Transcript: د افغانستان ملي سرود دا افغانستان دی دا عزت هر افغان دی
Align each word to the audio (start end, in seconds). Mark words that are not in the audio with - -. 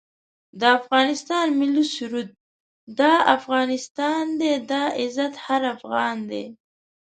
د 0.59 0.61
افغانستان 0.79 1.45
ملي 1.59 1.85
سرود 1.95 2.29
دا 2.99 3.13
افغانستان 3.37 4.21
دی 4.39 4.53
دا 4.71 4.83
عزت 5.01 5.33
هر 5.45 5.61
افغان 5.75 6.17
دی 6.29 6.45